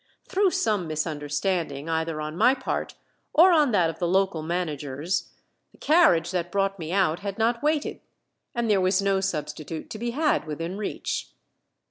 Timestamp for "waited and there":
7.61-8.81